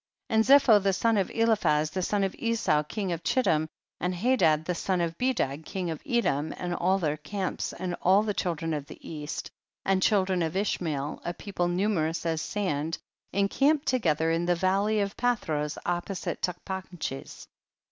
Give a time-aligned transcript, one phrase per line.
[0.29, 0.35] 25.
[0.51, 3.67] And Zepho the son of Eliphaz the son of Esau king of Chiltim,
[3.99, 8.23] and Hadad the son of Bedad king of Edom, and all their camps, and all
[8.23, 9.51] the children of the east,
[9.85, 12.97] and children of Ishmael, a people numerous as sand,
[13.31, 17.45] encamped together in the val ley of Palhros opposite Tachpanches.